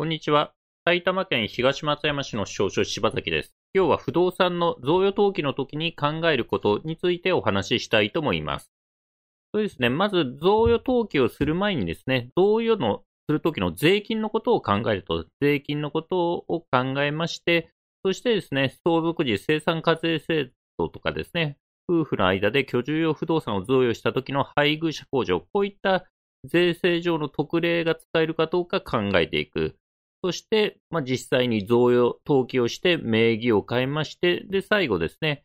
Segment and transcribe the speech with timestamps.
[0.00, 0.54] こんにちは。
[0.86, 3.54] 埼玉県東松山市の少々柴崎です。
[3.74, 8.72] 今日は不動産の贈与登記の時に考えることについてお話ししたいと思います。
[9.52, 9.90] そうですね。
[9.90, 17.68] まず、贈与登記をする前にですね、贈与のする時の税金のことを考えると、税金のことを考えまして、
[18.02, 21.58] そしてですね、相続時生産課税制度とかですね、
[21.90, 26.06] 夫婦の間で居住用不動産を贈与した時の配偶者控除、こういった
[26.44, 29.76] 税制上の特例が使えるかどうか考えていく。
[30.22, 35.44] そして、まあ、実際に贈与登記をして名義を変えまして、で、最後ですね、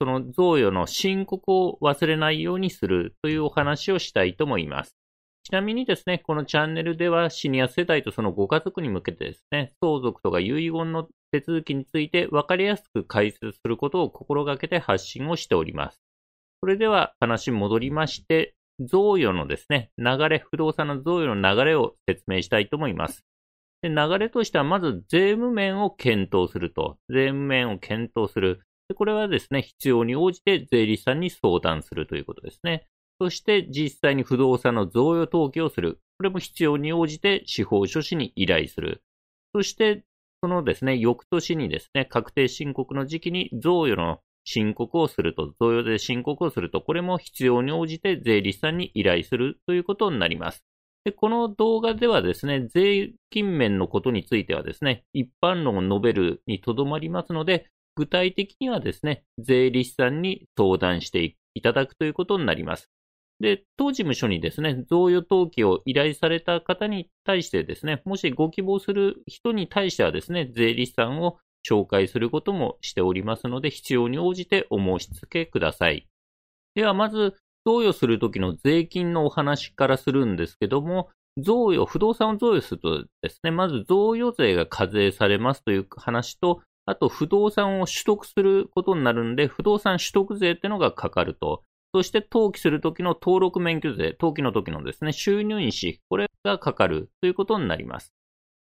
[0.00, 4.96] その贈与の申告を忘れないようにするというお話をしたいと思います。
[5.44, 16.00] ちなみにですね、このチャンネルではシニア世代とそのご家族に向けてですね、相続とか遺言の手続きについて分かりやすく解説することを心がけて発信をしております。
[16.60, 23.24] それでは話戻りまして、贈与のですね、流れ、不動産の贈与の流れを説明したいと思います。
[23.82, 26.98] で流れとしては、まず税務面を検討すると。
[27.08, 28.60] 税務面を検討する。
[28.88, 32.86] でこれはですね、必要に応じて税理士さんに相談するということですね。
[33.20, 36.00] そして実際に不動産の贈与登記をする。
[36.18, 39.02] これも必要に応じて司法書士に依頼する。
[39.54, 40.04] そして、
[40.42, 50.64] そのですね、翌年にですね、確定申告の時期に贈与の申告をすると、贈与税申告をすると、これも必要に応じて税理士さんに依頼するということになります。
[51.08, 62.90] で、この動画ではですね、税金面のことについてはですね、一般論を述べるにとどまりますので、具体的にはですね、税理士さんに相談していただくということになります。
[63.40, 76.06] で、当事務所にですね、贈与登記を依頼された方に対してですね、もしご希望する人に対してはですね、税理士さんを紹介することもしておりますので、必要に応じてお申し付けください。
[76.74, 77.34] では、まず、
[77.66, 91.62] 贈与するときの税金のお話からするんですけども、贈与、不動産を贈与するとですね、まず贈与税が課税されますという話と、あと不動産を取得することになるんで、不動産取得税っていうのがかかると。
[91.94, 98.12] そして登記するときの登録免許税、登記の時のですね、収入印、これがかかるということになります。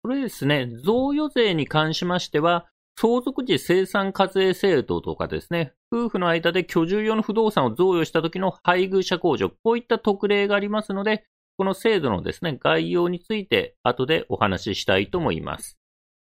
[0.03, 2.67] これですね、贈与税に関しましては、
[3.01, 11.23] 相続時生産課税制度とかですね、夫婦の間で居住用の不動産を贈与した時の配偶者控除、こういった特例がありますので、
[11.57, 15.79] この制度のですね、概要について後でお話ししたいと思います。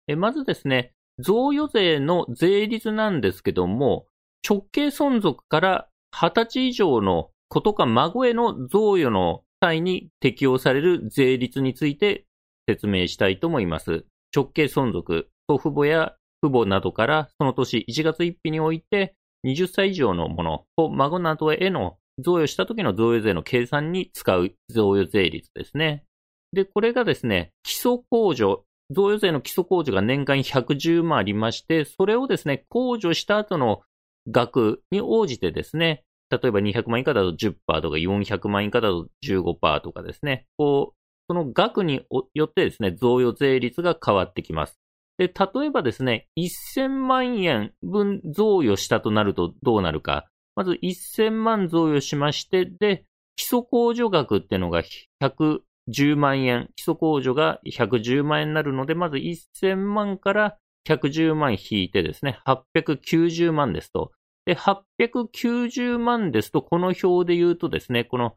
[0.08, 4.06] えまずですね、贈与税の税率なんですけども、
[4.48, 12.24] 直系存続から20歳以上の子とか孫への贈与の際に適用される税率について
[12.66, 14.06] 説明したいと思います。
[14.34, 16.14] 直系存続、祖父母や
[16.44, 19.14] 父母などからその年1月1日において
[19.46, 26.04] 20歳以上のものを孫などへの贈与した時の贈与税の計算に使う贈与税率ですね。
[26.52, 33.82] で、これがですね、基礎控除、贈与税の基礎控除が年間110万ありまして、それをですね、控除した後の
[34.30, 40.96] 額に応じてですね、例えば200万以下だと10%とか400万以下だと15%とかですね、こう、
[41.26, 42.02] その額に
[42.34, 44.78] よってですね、贈与税率が変わってきます。
[45.18, 50.26] で、例えばですね、1000万円分贈与したとなるとどうなるか。
[50.56, 53.04] まず1000万贈与しまして、で、
[53.36, 54.82] 基礎控除額っていうのが
[55.20, 60.56] 110万円、基礎控除が110万円になるので、まず1000万から
[60.88, 64.12] 110万引いてですね、890万ですと。
[64.46, 68.34] で、890万ですと、この表で言うとですね、この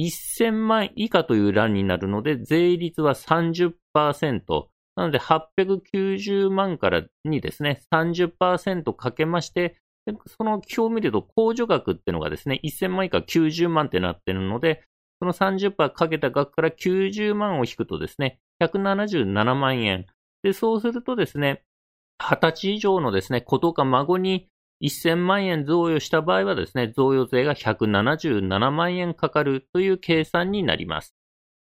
[0.00, 3.72] 1000万以下という欄になるので、税率は30%。
[4.96, 9.76] なので、890万からにですね、30%かけまして、
[10.26, 14.84] その表を見ると、控除額っていうのがですね、1000万以下90万ってなってるので、
[15.20, 20.06] その30%かけた額から90万を引くとですね、177万円。
[20.42, 21.62] で、そうするとですね、
[22.20, 24.48] 20歳以上のですね、子とか孫に
[24.82, 31.14] 1000万円贈与した場合はですね、贈与税が177万円かかるという計算になります。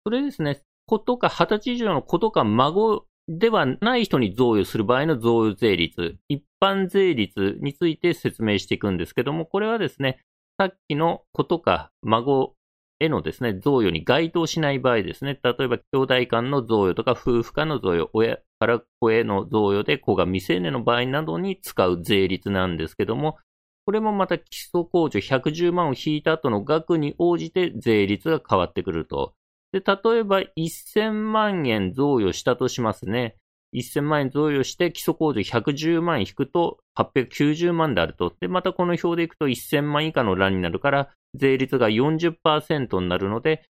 [0.03, 10.19] それですね、子とか20歳以上の子とか孫ではない人に贈与する場合の贈与税率、一般税率について説明していくんですけども、これはですね、
[10.59, 12.53] さっきの子とか孫
[12.99, 23.37] へのですね、贈与に該当しない場合ですね、例えば兄弟間の贈与とか夫婦間の贈与、親から子への贈与で子が未成年の場合などに使う税率なんですけども、
[23.85, 29.33] これもまた基礎控除110万を引いた後の額に応じて税率が変わってくると。
[29.75, 33.35] で、例えば1000万円贈与したとしますね。
[33.73, 38.33] 1000万円贈与して基礎控除110万引くと890万であると。
[38.39, 43.65] で、またこの表でいくと1000万以下の欄になるから税率が40%になるので、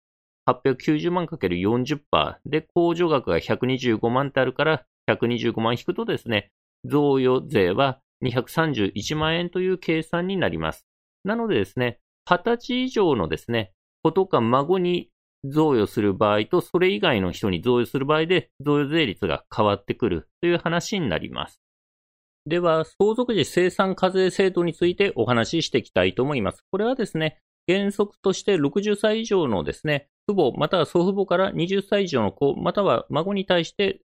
[0.50, 2.00] 890万かける40%
[2.48, 6.50] で、控除額が125万ってあるから、125万引くとですね、
[6.84, 10.84] 贈与税は231万円という計算になります。
[11.24, 13.72] なのでですね、20歳以上のですね、
[14.02, 15.11] 子とか孫に
[15.46, 21.62] 贈与する場合と、それ以外の人に贈与する場合で、贈与税率が変わってくるという話になります。
[22.46, 26.64] では、相続時生産課税制度についてお話ししていきたいと思います。
[26.72, 34.02] これはですね、原則として60歳以上のですね、父母または祖父母から20歳以上の子または孫に対して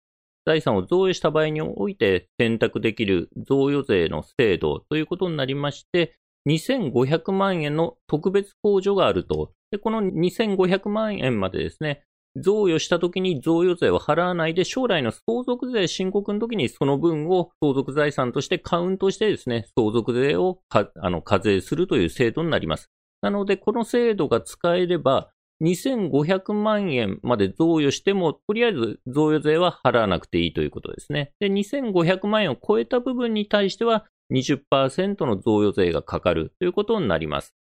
[0.45, 6.15] 財産を贈与した場合において選択できる贈与税の制度ということになりまして、
[6.47, 9.51] 2500万円の特別控除があると。
[9.71, 12.03] で、この2500万円までですね、
[12.35, 22.89] 贈与した時に贈与税を払わないで、将来の相続税申告の時にその分を相続財産としてカウントしてですね、相続税をあの課税するという制度になります。
[23.21, 25.29] なので、この制度が使えれば、
[25.61, 31.31] 2500万円まで贈与しても、とりあえず贈与税は払わなくていいということですね。
[31.39, 37.53] で、2500万円を超えた部分に対しては20%の贈与税がかかるということになります。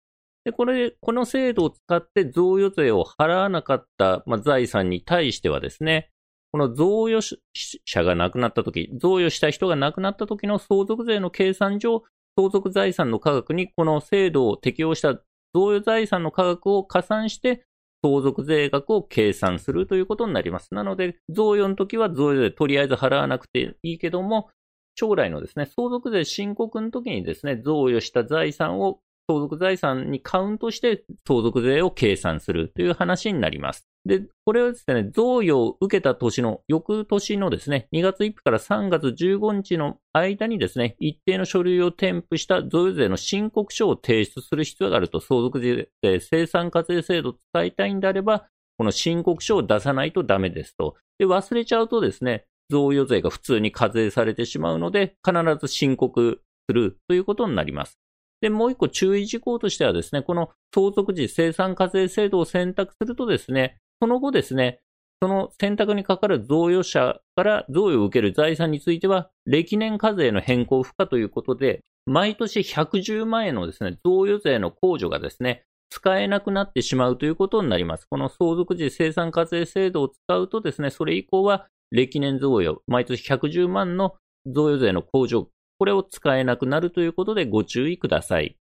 [0.45, 6.09] で、これ、この制度を使って贈与税を払わなかった、まあ、財産に対してはですね、
[6.51, 7.39] この贈与
[7.85, 12.03] 者が亡くなったとき、贈与した人が亡くなったときの相続税の計算上、
[12.35, 15.13] 相続財産の価格にこの制度を適用した
[15.53, 17.63] 贈与財産の価格を加算して
[18.03, 20.73] 相続税額を計算するということになります。
[20.73, 24.49] なので、贈与の時は贈与税とりあえず払わなくていいけども、
[24.95, 33.87] 将来のですね、相続税申告の時にですね、贈与した財産を相続財産にカウントして相続税を計算するという話になります。
[34.05, 48.47] で、これはですね、贈与を受けた年の、翌年のですね、2月1日から3月15日の間にですね、一定の書類を添付した贈与税の申告書を提出する必要があると、相続税生産課税制度を使いたいんであれば、
[48.77, 50.95] この申告書を出さないとダメですと。
[51.17, 57.99] で、忘れちゃうとですね、贈与税が普通に課税されてしまうので、必ず申告するということになります。
[58.41, 64.81] で、もう一個注意事項としてはですね、この相続時生産課税制度を選択するとですね、その後ですね、
[65.21, 78.07] その選択にかかる贈与者から贈与を受ける財産については、歴年課税の変更不可ということで、毎年110万円のですね、贈与税の控除がですね、使えなくなってしまうということになります。
[78.09, 84.15] この相続時生産課税制度を使うとですね、それ以降は歴年贈与、毎年110万の
[84.47, 88.57] 贈与税の控除、これを使えなくなるということでご注意ください。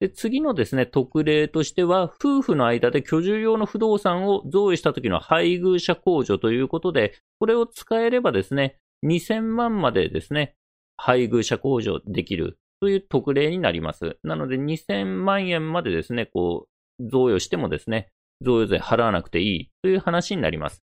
[0.00, 10.54] で、次のですね、特例としては、夫婦の間で居住用の不動産を贈与した時の配偶者控除ということで、これを使えればですね、2000万までですね、
[10.96, 14.16] 配偶者控除できるという特例になります。
[14.24, 16.66] なので、2000万円までですね、こ
[16.98, 18.08] う、贈与してもですね、
[18.44, 20.82] 贈与税払わなくていいという話になります。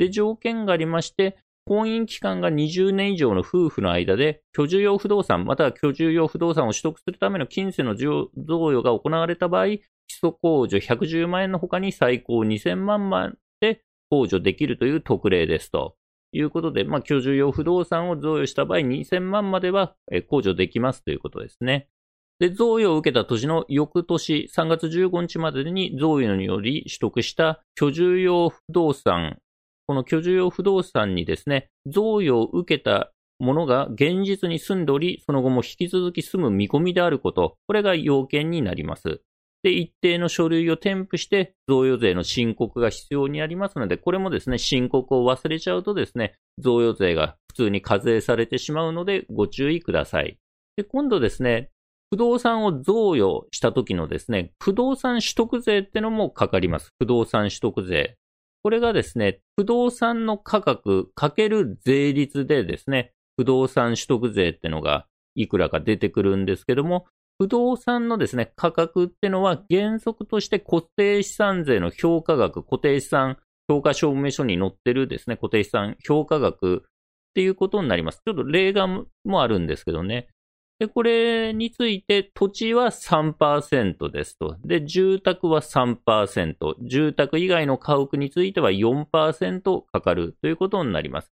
[0.00, 1.36] で、条件がありまして、
[1.66, 13.30] 婚姻期間が20年以上の夫婦の間で、居住用不動産、または居住用不動産を取得するための金銭の贈与が行われた場合、基礎控除110万円の他に最高2000万ま
[13.60, 15.96] で控除できるという特例ですと。
[16.32, 21.88] いうことで、まあ、居住用不動産を贈与した場合、2000万までは控除できますということですね。
[22.38, 29.40] で、贈与を受けた年の翌年3月15日までに贈与により取得した居住用不動産
[29.90, 33.10] この居住用不動産にですね、贈与を受けた
[33.40, 39.20] ものが現実に住んでおり、その後も引き続き住む見込みであること、これが要件になります。
[39.64, 50.38] で、一定の書類を添付して贈与税の申告が必要になりますので、これもですね、申告を忘れちゃうとですね、贈与税が普通に課税されてしまうのでご注意ください。
[50.76, 51.70] で、今度ですね、
[52.10, 56.90] 不動産を贈与した時のですね、不動産取得税ってのもかかります。
[57.00, 58.14] 不動産取得税。
[58.62, 67.06] これがですね、不動産の価格かける税率でですね、不動産取得税ってのがいくらか出てくるんですけども、
[67.38, 78.20] 不動産のですね、価格ってのは原則として固定資産税の評価額、固定資産評価証明書に載ってるですね、固定資産評価額っていうことになります。
[78.26, 80.28] ちょっと例外もあるんですけどね。
[80.80, 84.56] で、これについて土地は3%ですと。
[84.64, 86.54] で、住宅は3%。
[86.88, 91.30] 住宅以外の家屋については4%かかるということになります。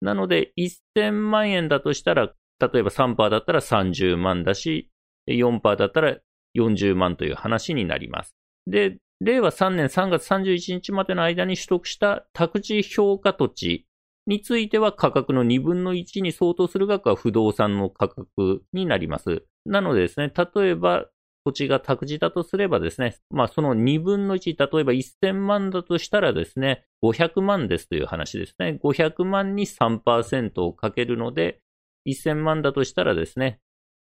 [0.00, 4.90] なので、1000万円だとしたら、例えば3%だったら30万だし、
[5.28, 6.16] 4%だったら
[6.56, 8.34] 40万という話になります。
[8.66, 13.85] で、令和3年3月31日までの間に取得した宅地評価土地
[14.26, 19.44] については価格の2分の1に相当する額は不動産の価格になります。
[19.64, 21.06] なのでですね、例えば
[21.44, 28.80] 土地が託児だとすればですね、まあその2分の1、例えば1000万だとしたらですね、500万ですという話ですね。
[28.82, 31.60] 500万に3%をかけるので、
[32.08, 33.60] 1000万だとしたらですね、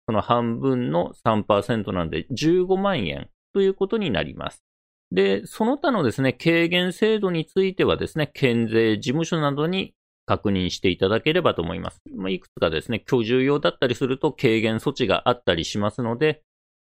[0.07, 4.63] その半分の3%なんで15万円ということになります。
[5.11, 9.95] で、その他のですね、軽減制度についてはですね、県税事務所などに
[10.27, 12.01] 確認していただければと思います。
[12.15, 16.43] まあ、いくつかですね、居住用だったりすると軽減措置があったりしますので、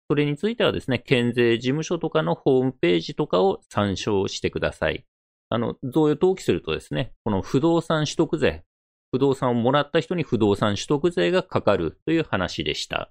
[0.09, 5.05] それについてはですね、県税事務所とかのホームページとかを参照してください。
[5.51, 8.65] あの、贈与登記するとですね、この不動産取得税、
[9.13, 13.11] 不動産をもらった人に不動産取得税がかかるという話でした。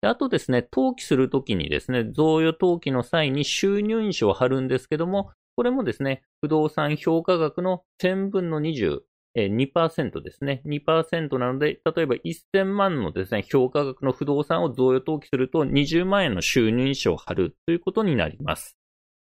[0.00, 9.00] であとですね、登記するときにですね、贈与登記の際に収入印紙を貼るんですけども、これもですね、不動産評価額の1000分の20、
[9.34, 10.62] 2%ですね。
[10.64, 18.76] 2%なので、例えば1000万のですね、評価額の不動産を贈与登記すると20万円の収入印紙を貼るということになります。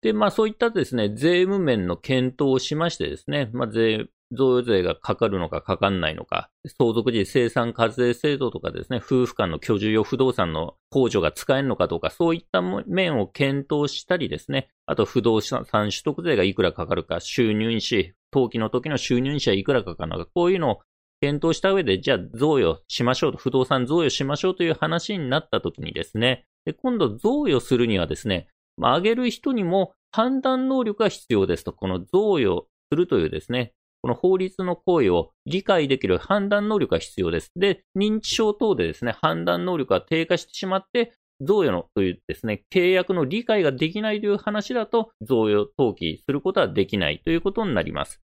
[0.02, 20.80] で、まあそういったですね、税務面の検討をしましてですね、まあ税贈与税がかかるのかかかんないのか、相続時生産課税制度とかですね、夫婦間の居住用不動産の控除が使えるのかどうか、そういった面を検討したりですね、あと不動産取得税がいくらかかるか、収入印紙、登記の時の収入印紙はいくらかかるのか、こういうのを
[21.20, 37.50] 検討した上で、じゃあ贈与しましょうと、不動産贈与しましょうという話になった時にですね、で今度贈与するにはですね、まあ、あげる人にも判断能力が必要ですと、この贈与するというですね、この法律の行為を理解できる判断能力が必要です。
[37.56, 48.20] で、認知症等でですね、判断能力が低下してしまって、贈与のというですね、契約の理解ができないという話だと、贈与登記することはできないということになります。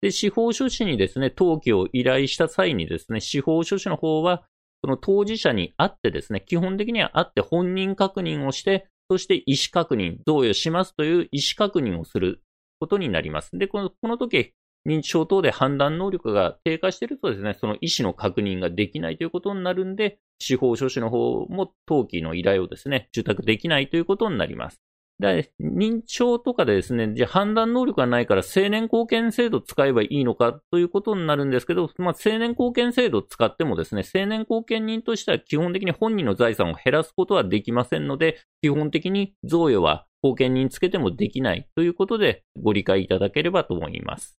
[0.00, 4.44] で、司法書士にですね、登記を依頼した際にですね、司法書士の方は、
[4.82, 12.42] その当事者に会ってですね、基本的には会って本人確認をして、そして意思確認、贈与しますという意思確認をする
[12.78, 13.50] ことになります。
[13.58, 14.52] で、このこの時、
[14.86, 24.80] 認知症等で判断能力が低下しているとですね、その意思の確認ができないということになるんで、司法書士の方も登記の依頼をですね、受託できないということになります。
[25.20, 44.38] で、認知症とかでですね、じゃ判断能力がないから青年貢献制度使えばいいのかということになるんですけど、まあ、青年貢献制度を使ってもですね、青年貢献人としては基本的に本人の財産を減らすことはできませんので、基本的に贈与は貢献人つけてもできないということでご理解いただければと思います。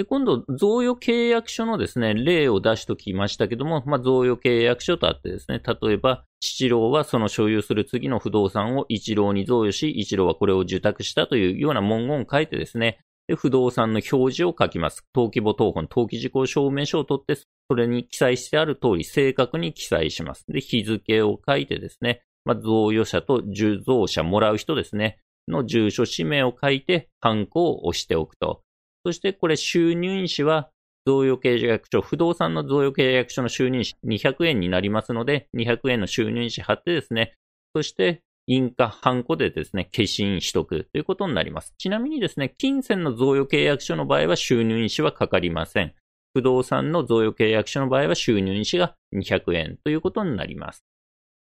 [0.00, 15.04] で、今度、贈与契約書のですね、例を出しときましたけども、まあ、贈与契約書とあってですね、例えば、七郎はその所有する次の不動産を一郎に贈与し、一郎はこれを受託したというような文言を書いてですね、で不動産の表示を書きます。
[15.14, 20.46] 登記簿等本、登記事項証明書を取って、それに記載してある通り正確に記載します。
[20.48, 28.62] で、日付を書いてですね、まあ、贈与者と受贈者、もらう人ですね、の住所、氏名を書いて、ハンコを押しておくと。
[29.04, 30.70] そしてこれ収入印紙は
[31.06, 37.34] 贈与契約書、不動産の贈与契約書の収入印紙200円になりますので、200円の収入印紙貼ってですね、
[37.74, 41.74] そして印鑑、ハンコでですね、消印取得ということになります。
[41.78, 45.94] ちなみにですね、金銭の贈与契約書の場合は収入印紙はかかりません。
[46.34, 50.84] 不動産の贈与契約書の場合は収入印紙が200円ということになります。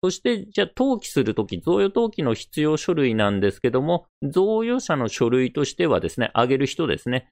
[0.04, 7.30] そして、じゃあ、登記するとき、贈与登記の必要書類なんですけども、贈与者の書類としてはですね、あげる人ですね、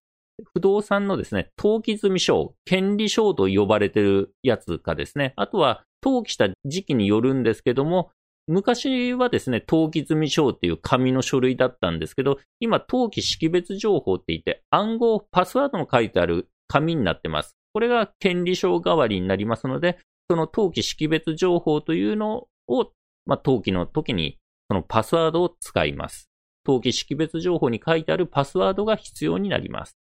[0.53, 8.11] 不動産のですね、登記済証、権利証と呼ばれてるやつかですね、あとは登記した時期によるんですけども、
[8.47, 17.55] 昔はですね、登記済証っていう紙の書類だったんですけど、今、登記識別情報って言って、暗号、パスワードの書いてある紙になってます。
[17.73, 22.91] これが権利証代わりになりますので、その登記識別情報というのを、
[23.27, 26.29] まあ、登記の時に、そのパスワードを使います。
[26.65, 29.97] 登記識別情報に書いてあるパスワードが必要になります。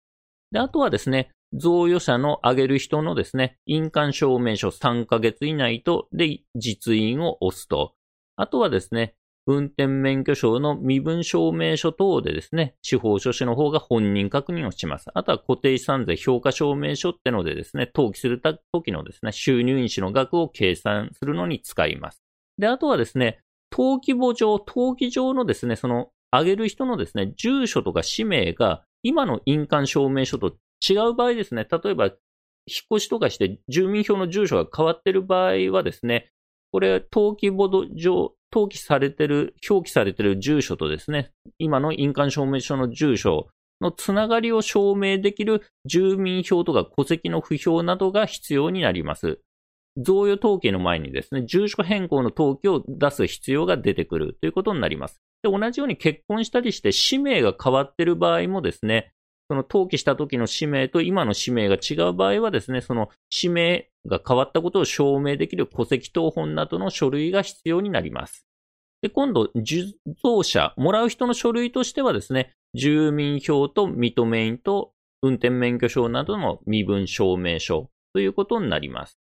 [0.53, 7.95] で、あとはですね、贈与者の挙げる人のですね、印鑑証明書3ヶ月以内と、で、実印を押すと。
[8.37, 9.15] あとはですね、
[9.47, 15.07] 運転免許証の身分証明書等でですね、司法書士の方が本人確認をします。
[15.15, 22.23] あとは固定資産税評価証明書ってのでですね、登記する時のですね、収入印紙の額を計算するのに使います。
[22.57, 23.41] で、あとはですね、
[23.73, 30.57] 登記簿上、登記上のですね、その、挙げる人のですね、住所とか氏名が今の印鑑証明書と
[30.89, 32.15] 違う場合ですね、例えば、引っ
[32.95, 36.31] 越しとかして住民票の住所が変わっている場合はですね、
[36.71, 43.49] これ、登記簿上、登記されてる、表記されてる住所とですね、今の印鑑証明書の住所
[43.81, 49.41] のつながりを証明できる住民票とか戸籍の不評などが必要になります。
[49.99, 55.21] 贈与登記の前にですね、住所変更の登記を出す必要が出てくるということになります。
[55.43, 59.13] で、同じように結婚したりして氏名が変わっている場合もですね、
[59.49, 68.47] その登記した時の氏名と今の氏名が違う場合はですね、その氏名が変わったことを証明できる戸籍謄本などの書類が必要になります。
[69.03, 69.85] で、今度、受
[70.23, 79.19] 贈者、もらう人の書類としてはですね、住民票と認め印と運転免許証などの身分証明書ということになります。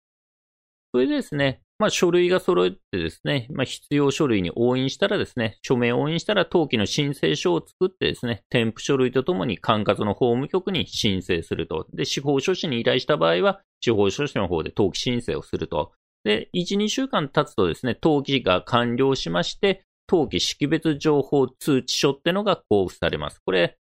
[0.92, 11.86] それでですね、まあ、書類が揃えてですね、まあ、必要書類に押印したらですね、署名押印したら登記の申請書を作ってですね、添付書類とともに管轄の法務局に申請すると。
[11.94, 15.92] で、司法書士に依頼した場合は、司法書士の方で登記申請をすると。
[16.24, 23.40] で、1、2週間経つとですね、登記が完了しまして、登記識別情報通知書ってのが交付されます。
[23.44, 23.78] これ、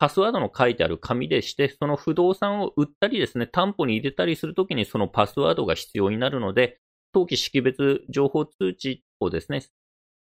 [0.00, 6.78] パスワードの書いてある紙でして、その不動産を売ったりですね、担保に入れたりするときにそのパスワードが必要になるので、
[7.14, 9.62] 登記識別情報通知をですね、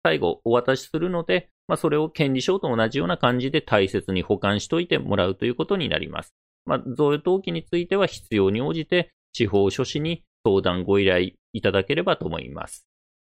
[0.04, 6.34] 最後お渡しするので、まあ、それを権利書と同じような感じで大切に保管しておいてもらうということになります。
[6.66, 12.88] まあ、贈与登記については必要に応じて地方書士に相談ご依頼いただければと思います。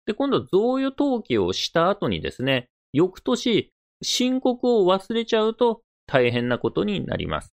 [0.04, 3.70] で、今度贈与登記をした後にですね、翌年
[4.02, 7.54] 申告を忘れちゃうと大変なことになります。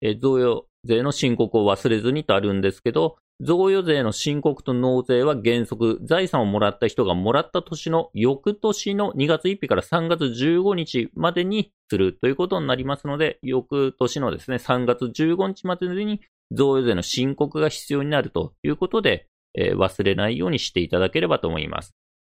[0.00, 16.20] え贈与税の申告を忘れずにとあるんですけど、贈与税の申告と納税は原則、財産をもらった人がもらった年の翌年の2月1日から3月15日までにするということになりますので、翌年のですね、3月15日までに
[16.52, 21.92] 贈与税の申告が必要になるということで、えー、忘れないようにしていただければと思います。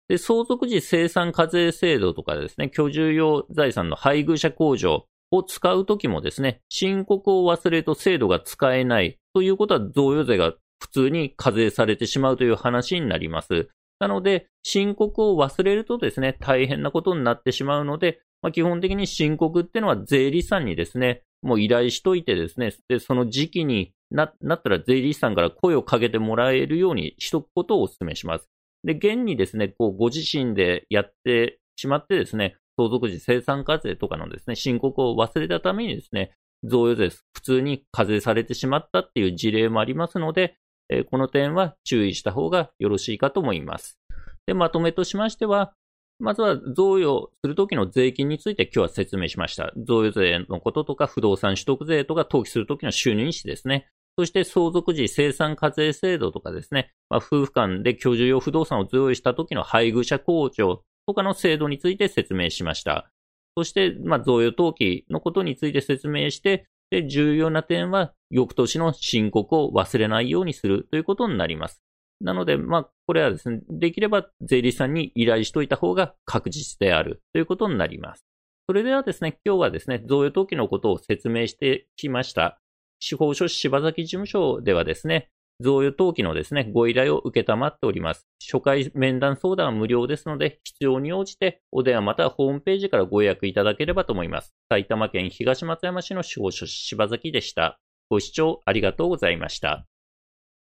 [0.07, 13.69] で、相続時生産課税制度とかですね、居住用財産の配偶者控除を使うときもですね、申告を忘れると制度が使えないということは贈与税が普通に課税されてしまうという話になります。
[13.99, 28.49] なので、申告を忘れるとですね、大変なことになってしまうので、まあ、基本的に申告っていうのは税理士さんにですね、もう依頼しといてですね、で、その時期にななったら税理士さんから声をかけてもらえるようにしとくことをお勧めします。
[28.83, 36.31] で、現にですね、こう、ご自身でやってしまってですね、相続時生産課税とかのですね、申告を忘れたためにですね、
[36.63, 40.57] 贈与税普通に課税されてしまったっていう事例もありますので、
[40.89, 43.99] えこの点は注意した方がよろしいかと思います。
[44.45, 45.73] で、まとめとしましては、
[46.19, 49.73] まずは贈与するときの税金について今日は説明しました。
[49.75, 53.87] 贈与税のこととか不動産取得税とか登記するときの収入印ですね。
[54.17, 63.09] そして相続時生産課税制度とかですね、まあ、夫婦間で居住用不動産を贈与したときの配偶者控除とかの制度について説明しました。
[63.57, 71.81] そして、まあ、贈与登記のことについて説明して、で、重要な点は、翌年の申告を忘れないようにするということになります。
[72.21, 78.25] なので、まあ、これはですね、できれば税理士さんに依頼しといた方が確実であるということになります。
[78.67, 82.59] それではですね、今日はですね、贈与登記のことを説明してきました。
[82.99, 85.29] 司法書士柴崎事務所ではですね、
[85.61, 88.27] 贈与登記のですね、ご依頼を受けたまっております。
[88.39, 94.53] 初回面談相談は無料ですので、必要に応じてお電話またはホームページからご予約いただければと思います。
[94.69, 97.79] 埼玉県東松山市の司法書士柴崎でした。
[98.09, 99.85] ご視聴ありがとうございました。